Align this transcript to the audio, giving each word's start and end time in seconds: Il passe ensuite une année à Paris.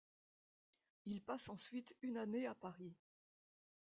Il 1.05 1.21
passe 1.21 1.47
ensuite 1.49 1.95
une 2.01 2.17
année 2.17 2.47
à 2.47 2.55
Paris. 2.55 2.95